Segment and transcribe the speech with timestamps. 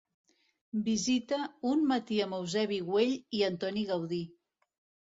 [0.87, 1.39] Visita
[1.73, 4.25] "Un matí amb Eusebi Güell i Antoni Gaudí".